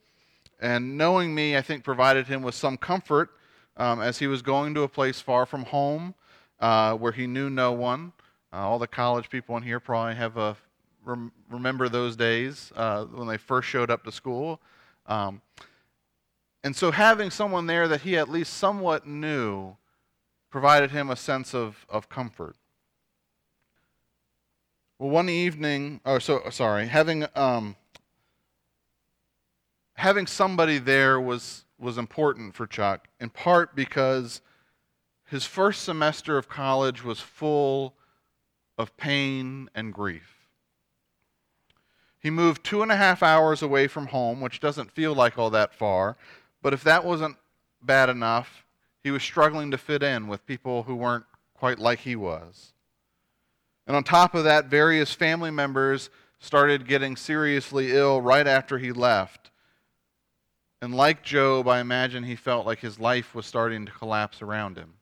And 0.59 0.97
knowing 0.97 1.35
me, 1.35 1.57
I 1.57 1.61
think, 1.61 1.83
provided 1.83 2.27
him 2.27 2.41
with 2.41 2.55
some 2.55 2.77
comfort 2.77 3.31
um, 3.77 4.01
as 4.01 4.19
he 4.19 4.27
was 4.27 4.41
going 4.41 4.73
to 4.75 4.81
a 4.83 4.87
place 4.87 5.19
far 5.19 5.45
from 5.45 5.65
home 5.65 6.15
uh, 6.59 6.95
where 6.95 7.11
he 7.11 7.27
knew 7.27 7.49
no 7.49 7.71
one. 7.71 8.13
Uh, 8.51 8.57
all 8.57 8.79
the 8.79 8.87
college 8.87 9.29
people 9.29 9.57
in 9.57 9.63
here 9.63 9.79
probably 9.79 10.15
have 10.15 10.37
a 10.37 10.55
rem- 11.03 11.31
remember 11.49 11.89
those 11.89 12.15
days 12.15 12.71
uh, 12.75 13.05
when 13.05 13.27
they 13.27 13.37
first 13.37 13.67
showed 13.67 13.89
up 13.89 14.03
to 14.03 14.11
school. 14.11 14.61
Um, 15.07 15.41
and 16.63 16.75
so 16.75 16.91
having 16.91 17.29
someone 17.29 17.65
there 17.65 17.87
that 17.87 18.01
he 18.01 18.17
at 18.17 18.29
least 18.29 18.53
somewhat 18.53 19.05
knew 19.05 19.75
provided 20.49 20.91
him 20.91 21.09
a 21.09 21.15
sense 21.15 21.53
of, 21.53 21.85
of 21.89 22.07
comfort. 22.09 22.55
Well, 25.03 25.11
one 25.11 25.27
evening, 25.27 25.99
oh, 26.05 26.17
so 26.17 26.43
sorry, 26.49 26.87
having 26.87 27.25
um, 27.35 27.75
having 29.95 30.25
somebody 30.25 30.77
there 30.77 31.19
was 31.19 31.65
was 31.77 31.97
important 31.97 32.55
for 32.55 32.65
Chuck, 32.65 33.09
in 33.19 33.29
part 33.29 33.75
because 33.75 34.39
his 35.25 35.45
first 35.45 35.81
semester 35.81 36.37
of 36.37 36.47
college 36.47 37.03
was 37.03 37.19
full 37.19 37.95
of 38.77 38.95
pain 38.95 39.69
and 39.75 39.93
grief. 39.93 40.47
He 42.17 42.29
moved 42.29 42.63
two 42.63 42.81
and 42.81 42.89
a 42.89 42.95
half 42.95 43.21
hours 43.21 43.61
away 43.61 43.87
from 43.87 44.07
home, 44.07 44.39
which 44.39 44.61
doesn't 44.61 44.89
feel 44.89 45.13
like 45.13 45.37
all 45.37 45.49
that 45.49 45.73
far. 45.73 46.15
But 46.61 46.73
if 46.73 46.81
that 46.85 47.03
wasn't 47.03 47.35
bad 47.81 48.07
enough, 48.07 48.65
he 49.03 49.11
was 49.11 49.21
struggling 49.21 49.69
to 49.71 49.77
fit 49.77 50.01
in 50.01 50.29
with 50.29 50.47
people 50.47 50.83
who 50.83 50.95
weren't 50.95 51.25
quite 51.53 51.77
like 51.77 51.99
he 51.99 52.15
was. 52.15 52.72
And 53.87 53.95
on 53.95 54.03
top 54.03 54.33
of 54.33 54.45
that, 54.45 54.65
various 54.65 55.13
family 55.13 55.51
members 55.51 56.09
started 56.39 56.87
getting 56.87 57.15
seriously 57.15 57.91
ill 57.91 58.21
right 58.21 58.47
after 58.47 58.77
he 58.77 58.91
left. 58.91 59.51
And 60.81 60.93
like 60.93 61.23
Job, 61.23 61.67
I 61.67 61.79
imagine 61.79 62.23
he 62.23 62.35
felt 62.35 62.65
like 62.65 62.79
his 62.79 62.99
life 62.99 63.33
was 63.33 63.45
starting 63.45 63.85
to 63.85 63.91
collapse 63.91 64.41
around 64.41 64.77
him. 64.77 64.95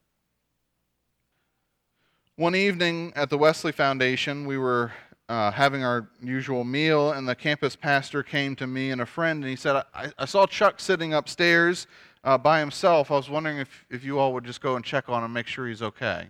One 2.36 2.56
evening 2.56 3.14
at 3.16 3.30
the 3.30 3.38
Wesley 3.38 3.72
Foundation, 3.72 4.46
we 4.46 4.58
were 4.58 4.92
uh, 5.28 5.52
having 5.52 5.84
our 5.84 6.10
usual 6.22 6.64
meal, 6.64 7.12
and 7.12 7.28
the 7.28 7.36
campus 7.36 7.76
pastor 7.76 8.22
came 8.22 8.56
to 8.58 8.68
me 8.68 8.92
and 8.92 9.02
a 9.02 9.06
friend, 9.06 9.44
and 9.44 9.50
he 9.50 9.56
said, 9.56 9.84
I, 9.94 10.12
I 10.18 10.26
saw 10.26 10.46
Chuck 10.46 10.80
sitting 10.80 11.14
upstairs 11.14 11.88
uh, 12.24 12.38
by 12.38 12.60
himself. 12.60 13.12
I 13.12 13.16
was 13.16 13.30
wondering 13.30 13.58
if, 13.58 13.86
if 13.90 14.04
you 14.04 14.20
all 14.20 14.34
would 14.34 14.44
just 14.44 14.62
go 14.62 14.76
and 14.76 14.86
check 14.86 15.10
on 15.10 15.24
him, 15.24 15.34
make 15.34 15.48
sure 15.48 15.68
he's 15.68 15.82
okay. 15.82 16.28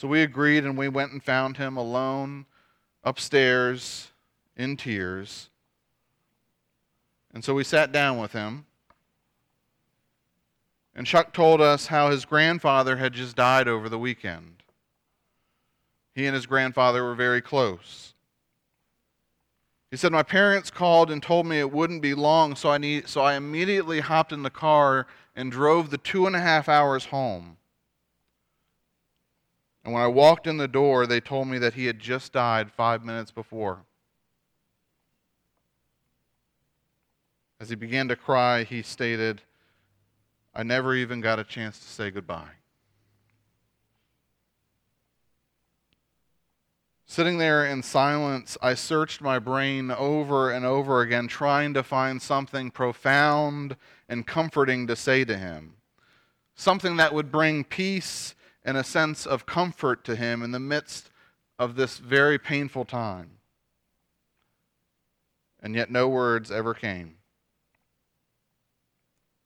So 0.00 0.08
we 0.08 0.22
agreed, 0.22 0.64
and 0.64 0.78
we 0.78 0.88
went 0.88 1.12
and 1.12 1.22
found 1.22 1.58
him 1.58 1.76
alone 1.76 2.46
upstairs 3.04 4.12
in 4.56 4.78
tears. 4.78 5.50
And 7.34 7.44
so 7.44 7.52
we 7.52 7.64
sat 7.64 7.92
down 7.92 8.16
with 8.16 8.32
him. 8.32 8.64
And 10.94 11.06
Chuck 11.06 11.34
told 11.34 11.60
us 11.60 11.88
how 11.88 12.08
his 12.08 12.24
grandfather 12.24 12.96
had 12.96 13.12
just 13.12 13.36
died 13.36 13.68
over 13.68 13.90
the 13.90 13.98
weekend. 13.98 14.62
He 16.14 16.24
and 16.24 16.34
his 16.34 16.46
grandfather 16.46 17.04
were 17.04 17.14
very 17.14 17.42
close. 17.42 18.14
He 19.90 19.98
said, 19.98 20.12
My 20.12 20.22
parents 20.22 20.70
called 20.70 21.10
and 21.10 21.22
told 21.22 21.44
me 21.44 21.58
it 21.58 21.70
wouldn't 21.70 22.00
be 22.00 22.14
long, 22.14 22.56
so 22.56 22.70
I, 22.70 22.78
need, 22.78 23.06
so 23.06 23.20
I 23.20 23.34
immediately 23.34 24.00
hopped 24.00 24.32
in 24.32 24.44
the 24.44 24.48
car 24.48 25.06
and 25.36 25.52
drove 25.52 25.90
the 25.90 25.98
two 25.98 26.26
and 26.26 26.34
a 26.34 26.40
half 26.40 26.70
hours 26.70 27.04
home. 27.04 27.58
And 29.90 29.96
when 29.96 30.04
I 30.04 30.06
walked 30.06 30.46
in 30.46 30.56
the 30.56 30.68
door, 30.68 31.04
they 31.04 31.18
told 31.18 31.48
me 31.48 31.58
that 31.58 31.74
he 31.74 31.86
had 31.86 31.98
just 31.98 32.32
died 32.32 32.70
five 32.70 33.04
minutes 33.04 33.32
before. 33.32 33.86
As 37.58 37.70
he 37.70 37.74
began 37.74 38.06
to 38.06 38.14
cry, 38.14 38.62
he 38.62 38.82
stated, 38.82 39.42
I 40.54 40.62
never 40.62 40.94
even 40.94 41.20
got 41.20 41.40
a 41.40 41.44
chance 41.44 41.80
to 41.80 41.86
say 41.86 42.12
goodbye. 42.12 42.52
Sitting 47.04 47.38
there 47.38 47.66
in 47.66 47.82
silence, 47.82 48.56
I 48.62 48.74
searched 48.74 49.20
my 49.20 49.40
brain 49.40 49.90
over 49.90 50.52
and 50.52 50.64
over 50.64 51.00
again, 51.00 51.26
trying 51.26 51.74
to 51.74 51.82
find 51.82 52.22
something 52.22 52.70
profound 52.70 53.74
and 54.08 54.24
comforting 54.24 54.86
to 54.86 54.94
say 54.94 55.24
to 55.24 55.36
him. 55.36 55.74
Something 56.54 56.96
that 56.98 57.12
would 57.12 57.32
bring 57.32 57.64
peace 57.64 58.36
and 58.70 58.78
a 58.78 58.84
sense 58.84 59.26
of 59.26 59.46
comfort 59.46 60.04
to 60.04 60.14
him 60.14 60.44
in 60.44 60.52
the 60.52 60.60
midst 60.60 61.10
of 61.58 61.74
this 61.74 61.98
very 61.98 62.38
painful 62.38 62.84
time. 62.84 63.32
And 65.60 65.74
yet, 65.74 65.90
no 65.90 66.08
words 66.08 66.52
ever 66.52 66.72
came. 66.72 67.16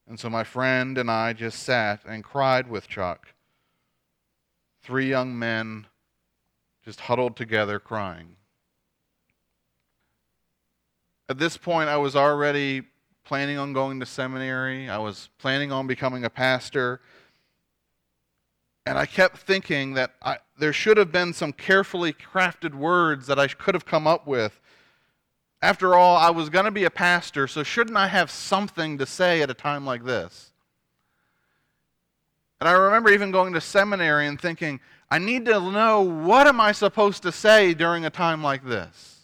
And 0.06 0.20
so, 0.20 0.28
my 0.28 0.44
friend 0.44 0.98
and 0.98 1.10
I 1.10 1.32
just 1.32 1.62
sat 1.62 2.04
and 2.04 2.22
cried 2.22 2.68
with 2.68 2.86
Chuck 2.86 3.28
three 4.82 5.08
young 5.08 5.38
men 5.38 5.86
just 6.84 7.00
huddled 7.00 7.34
together 7.34 7.78
crying. 7.78 8.36
At 11.30 11.38
this 11.38 11.56
point, 11.56 11.88
I 11.88 11.96
was 11.96 12.14
already 12.14 12.82
planning 13.24 13.56
on 13.56 13.72
going 13.72 14.00
to 14.00 14.06
seminary, 14.06 14.90
I 14.90 14.98
was 14.98 15.30
planning 15.38 15.72
on 15.72 15.86
becoming 15.86 16.24
a 16.26 16.30
pastor. 16.30 17.00
And 18.86 18.98
I 18.98 19.06
kept 19.06 19.38
thinking 19.38 19.94
that 19.94 20.14
I, 20.22 20.38
there 20.58 20.72
should 20.72 20.98
have 20.98 21.10
been 21.10 21.32
some 21.32 21.52
carefully 21.52 22.12
crafted 22.12 22.74
words 22.74 23.26
that 23.26 23.38
I 23.38 23.48
could 23.48 23.74
have 23.74 23.86
come 23.86 24.06
up 24.06 24.26
with. 24.26 24.60
After 25.62 25.94
all, 25.94 26.18
I 26.18 26.28
was 26.28 26.50
going 26.50 26.66
to 26.66 26.70
be 26.70 26.84
a 26.84 26.90
pastor, 26.90 27.46
so 27.46 27.62
shouldn't 27.62 27.96
I 27.96 28.08
have 28.08 28.30
something 28.30 28.98
to 28.98 29.06
say 29.06 29.40
at 29.40 29.48
a 29.48 29.54
time 29.54 29.86
like 29.86 30.04
this? 30.04 30.52
And 32.60 32.68
I 32.68 32.72
remember 32.72 33.10
even 33.10 33.30
going 33.30 33.54
to 33.54 33.60
seminary 33.60 34.26
and 34.26 34.38
thinking, 34.38 34.80
I 35.10 35.18
need 35.18 35.46
to 35.46 35.60
know 35.60 36.02
what 36.02 36.46
am 36.46 36.60
I 36.60 36.72
supposed 36.72 37.22
to 37.22 37.32
say 37.32 37.72
during 37.72 38.04
a 38.04 38.10
time 38.10 38.42
like 38.42 38.64
this? 38.64 39.20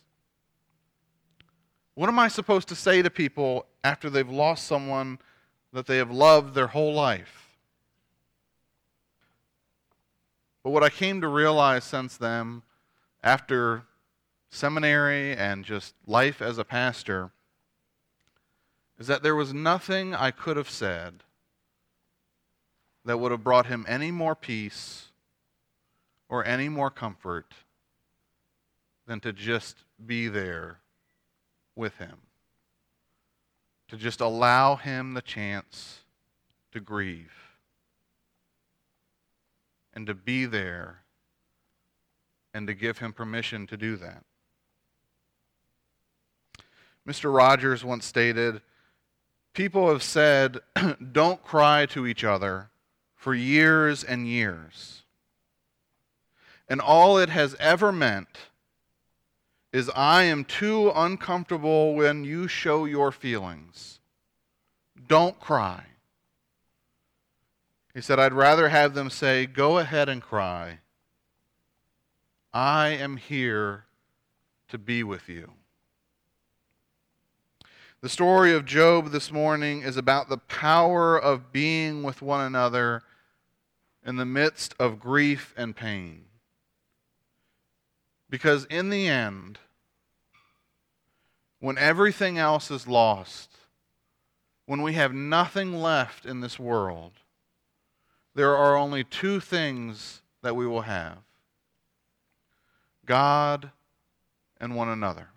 What 1.94 2.08
am 2.08 2.18
I 2.18 2.28
supposed 2.28 2.68
to 2.68 2.74
say 2.74 3.02
to 3.02 3.10
people 3.10 3.66
after 3.84 4.08
they've 4.08 4.28
lost 4.28 4.66
someone 4.66 5.18
that 5.74 5.86
they 5.86 5.98
have 5.98 6.10
loved 6.10 6.54
their 6.54 6.68
whole 6.68 6.94
life? 6.94 7.49
But 10.62 10.70
what 10.70 10.82
I 10.82 10.90
came 10.90 11.20
to 11.20 11.28
realize 11.28 11.84
since 11.84 12.16
then, 12.16 12.62
after 13.22 13.84
seminary 14.50 15.34
and 15.34 15.64
just 15.64 15.94
life 16.06 16.42
as 16.42 16.58
a 16.58 16.64
pastor, 16.64 17.30
is 18.98 19.06
that 19.06 19.22
there 19.22 19.36
was 19.36 19.54
nothing 19.54 20.14
I 20.14 20.30
could 20.30 20.56
have 20.56 20.68
said 20.68 21.22
that 23.04 23.18
would 23.18 23.32
have 23.32 23.44
brought 23.44 23.66
him 23.66 23.86
any 23.88 24.10
more 24.10 24.34
peace 24.34 25.08
or 26.28 26.44
any 26.44 26.68
more 26.68 26.90
comfort 26.90 27.54
than 29.06 29.20
to 29.20 29.32
just 29.32 29.78
be 30.04 30.28
there 30.28 30.80
with 31.74 31.96
him, 31.96 32.18
to 33.88 33.96
just 33.96 34.20
allow 34.20 34.76
him 34.76 35.14
the 35.14 35.22
chance 35.22 36.00
to 36.72 36.80
grieve 36.80 37.49
and 39.94 40.06
to 40.06 40.14
be 40.14 40.46
there 40.46 41.02
and 42.52 42.66
to 42.66 42.74
give 42.74 42.98
him 42.98 43.12
permission 43.12 43.66
to 43.66 43.76
do 43.76 43.96
that. 43.96 44.24
Mr. 47.06 47.34
Rogers 47.34 47.84
once 47.84 48.04
stated 48.04 48.60
People 49.52 49.88
have 49.90 50.02
said, 50.02 50.58
don't 51.12 51.42
cry 51.42 51.86
to 51.86 52.06
each 52.06 52.24
other 52.24 52.70
for 53.16 53.34
years 53.34 54.04
and 54.04 54.26
years. 54.26 55.02
And 56.68 56.80
all 56.80 57.18
it 57.18 57.30
has 57.30 57.56
ever 57.58 57.90
meant 57.90 58.38
is 59.72 59.90
I 59.94 60.24
am 60.24 60.44
too 60.44 60.92
uncomfortable 60.94 61.94
when 61.94 62.24
you 62.24 62.48
show 62.48 62.84
your 62.84 63.10
feelings. 63.10 63.98
Don't 65.08 65.38
cry. 65.40 65.84
He 67.94 68.00
said, 68.00 68.18
I'd 68.20 68.32
rather 68.32 68.68
have 68.68 68.94
them 68.94 69.10
say, 69.10 69.46
Go 69.46 69.78
ahead 69.78 70.08
and 70.08 70.22
cry. 70.22 70.78
I 72.52 72.88
am 72.88 73.16
here 73.16 73.84
to 74.68 74.78
be 74.78 75.02
with 75.02 75.28
you. 75.28 75.52
The 78.00 78.08
story 78.08 78.54
of 78.54 78.64
Job 78.64 79.10
this 79.10 79.30
morning 79.30 79.82
is 79.82 79.96
about 79.96 80.28
the 80.28 80.38
power 80.38 81.18
of 81.18 81.52
being 81.52 82.02
with 82.02 82.22
one 82.22 82.40
another 82.40 83.02
in 84.06 84.16
the 84.16 84.24
midst 84.24 84.74
of 84.78 84.98
grief 84.98 85.52
and 85.56 85.76
pain. 85.76 86.24
Because 88.30 88.64
in 88.66 88.88
the 88.88 89.06
end, 89.06 89.58
when 91.58 91.76
everything 91.76 92.38
else 92.38 92.70
is 92.70 92.88
lost, 92.88 93.50
when 94.64 94.80
we 94.82 94.94
have 94.94 95.12
nothing 95.12 95.74
left 95.74 96.24
in 96.24 96.40
this 96.40 96.58
world, 96.58 97.19
there 98.34 98.56
are 98.56 98.76
only 98.76 99.04
two 99.04 99.40
things 99.40 100.22
that 100.42 100.56
we 100.56 100.66
will 100.66 100.82
have 100.82 101.18
God 103.04 103.70
and 104.60 104.76
one 104.76 104.88
another. 104.88 105.28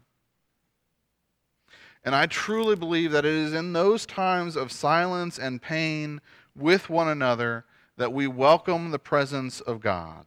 And 2.06 2.14
I 2.14 2.26
truly 2.26 2.76
believe 2.76 3.12
that 3.12 3.26
it 3.26 3.32
is 3.32 3.54
in 3.54 3.74
those 3.74 4.06
times 4.06 4.56
of 4.56 4.72
silence 4.72 5.40
and 5.40 5.62
pain 5.62 6.22
with 6.56 6.90
one 6.90 7.08
another 7.08 7.66
that 7.98 8.14
we 8.14 8.28
welcome 8.28 8.92
the 8.92 9.00
presence 9.00 9.62
of 9.62 9.80
God 9.80 10.26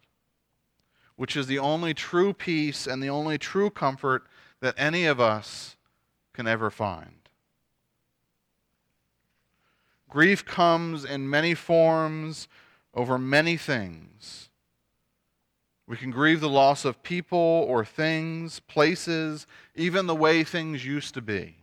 which 1.17 1.35
is 1.37 1.47
the 1.47 1.59
only 1.59 1.95
true 1.95 2.33
peace 2.33 2.87
and 2.87 3.03
the 3.03 3.09
only 3.09 3.39
true 3.39 3.71
comfort 3.71 4.27
that 4.61 4.75
any 4.77 5.07
of 5.07 5.19
us 5.19 5.77
can 6.33 6.47
ever 6.47 6.71
find. 6.71 7.26
Grief 10.17 10.47
comes 10.47 11.05
in 11.05 11.29
many 11.29 11.53
forms 11.53 12.49
over 12.95 13.19
many 13.19 13.59
things. 13.59 14.49
We 15.87 15.99
can 15.99 16.11
grieve 16.11 16.41
the 16.41 16.49
loss 16.49 16.87
of 16.87 17.03
people 17.03 17.39
or 17.39 17.85
things, 17.85 18.61
places, 18.61 19.47
even 19.75 20.07
the 20.07 20.15
way 20.15 20.43
things 20.43 20.87
used 20.87 21.13
to 21.13 21.21
be. 21.21 21.57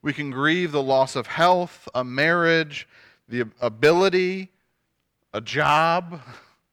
We 0.00 0.14
can 0.14 0.30
grieve 0.30 0.72
the 0.72 0.82
loss 0.82 1.16
of 1.16 1.26
health, 1.26 1.86
a 1.94 2.02
marriage, 2.02 2.88
the 3.28 3.44
ability, 3.60 4.50
a 5.34 5.42
job, 5.42 6.22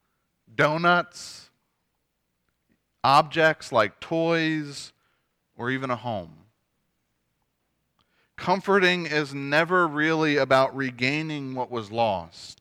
donuts, 0.56 1.50
objects 3.04 3.74
like 3.74 4.00
toys 4.00 4.94
or 5.58 5.70
even 5.70 5.90
a 5.90 5.98
home. 5.98 6.41
Comforting 8.42 9.06
is 9.06 9.36
never 9.36 9.88
really 9.88 10.38
about 10.38 10.76
regaining 10.76 11.54
what 11.54 11.70
was 11.70 11.92
lost. 11.92 12.60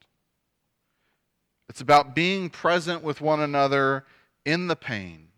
It's 1.70 1.80
about 1.80 2.14
being 2.14 2.50
present 2.50 3.02
with 3.02 3.22
one 3.22 3.40
another 3.40 4.04
in 4.44 4.66
the 4.66 4.76
pain, 4.76 5.28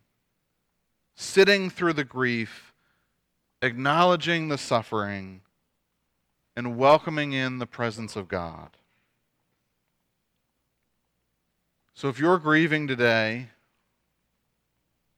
sitting 1.15 1.71
through 1.71 1.93
the 1.93 2.03
grief, 2.03 2.73
acknowledging 3.63 4.49
the 4.49 4.59
suffering, 4.59 5.43
and 6.57 6.77
welcoming 6.77 7.33
in 7.33 7.59
the 7.59 7.67
presence 7.67 8.17
of 8.17 8.27
God. 8.27 8.71
So 11.95 12.09
if 12.09 12.19
you're 12.19 12.39
grieving 12.39 12.89
today, 12.89 13.51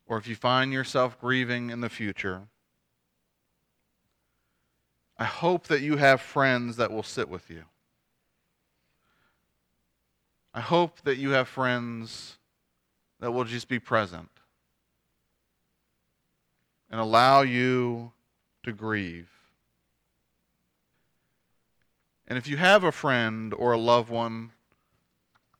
or 0.06 0.18
if 0.18 0.28
you 0.28 0.36
find 0.36 0.70
yourself 0.70 1.18
grieving 1.18 1.70
in 1.70 1.80
the 1.80 1.88
future, 1.88 2.42
I 5.16 5.24
hope 5.24 5.68
that 5.68 5.80
you 5.80 5.96
have 5.96 6.20
friends 6.20 6.76
that 6.76 6.90
will 6.90 7.02
sit 7.02 7.28
with 7.28 7.48
you. 7.50 7.64
I 10.52 10.60
hope 10.60 11.00
that 11.02 11.16
you 11.18 11.30
have 11.30 11.48
friends 11.48 12.38
that 13.20 13.32
will 13.32 13.44
just 13.44 13.68
be 13.68 13.78
present 13.78 14.30
and 16.90 17.00
allow 17.00 17.42
you 17.42 18.12
to 18.62 18.72
grieve. 18.72 19.30
And 22.26 22.38
if 22.38 22.48
you 22.48 22.56
have 22.56 22.84
a 22.84 22.92
friend 22.92 23.52
or 23.52 23.72
a 23.72 23.78
loved 23.78 24.10
one 24.10 24.52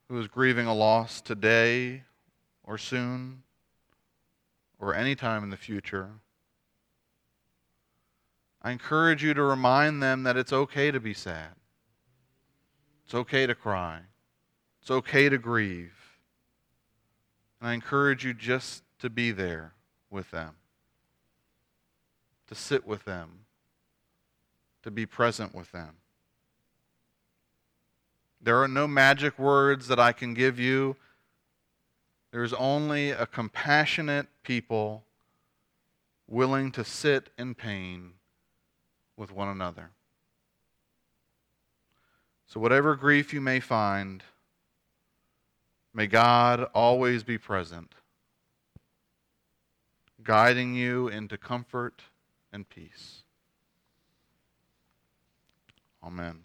who 0.07 0.19
is 0.19 0.27
grieving 0.27 0.67
a 0.67 0.73
loss 0.73 1.21
today 1.21 2.03
or 2.63 2.77
soon, 2.77 3.43
or 4.79 4.93
any 4.93 5.15
time 5.15 5.43
in 5.43 5.49
the 5.49 5.57
future, 5.57 6.09
I 8.65 8.71
encourage 8.71 9.23
you 9.23 9.35
to 9.35 9.43
remind 9.43 10.01
them 10.01 10.23
that 10.23 10.37
it's 10.37 10.51
okay 10.51 10.89
to 10.89 10.99
be 10.99 11.13
sad. 11.13 11.51
It's 13.05 13.13
okay 13.13 13.45
to 13.45 13.53
cry. 13.53 13.99
It's 14.81 14.89
okay 14.89 15.29
to 15.29 15.37
grieve. 15.37 15.93
And 17.61 17.69
I 17.69 17.73
encourage 17.75 18.25
you 18.25 18.33
just 18.33 18.81
to 18.97 19.09
be 19.11 19.29
there 19.29 19.73
with 20.09 20.31
them, 20.31 20.55
to 22.47 22.55
sit 22.55 22.87
with 22.87 23.05
them, 23.05 23.41
to 24.81 24.89
be 24.89 25.05
present 25.05 25.53
with 25.53 25.71
them. 25.71 25.97
There 28.41 28.63
are 28.63 28.67
no 28.67 28.87
magic 28.87 29.37
words 29.37 29.87
that 29.89 29.99
I 29.99 30.11
can 30.11 30.33
give 30.33 30.57
you 30.57 30.95
there 32.31 32.43
is 32.43 32.53
only 32.53 33.11
a 33.11 33.27
compassionate 33.27 34.25
people 34.41 35.03
willing 36.27 36.71
to 36.71 36.83
sit 36.83 37.29
in 37.37 37.53
pain 37.53 38.14
with 39.17 39.31
one 39.31 39.47
another. 39.47 39.91
So, 42.47 42.59
whatever 42.59 42.95
grief 42.95 43.33
you 43.33 43.41
may 43.41 43.59
find, 43.59 44.23
may 45.93 46.07
God 46.07 46.67
always 46.73 47.23
be 47.23 47.37
present, 47.37 47.95
guiding 50.23 50.75
you 50.75 51.07
into 51.07 51.37
comfort 51.37 52.01
and 52.53 52.69
peace. 52.69 53.23
Amen. 56.03 56.43